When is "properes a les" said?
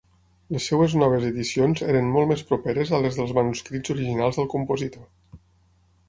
2.51-3.19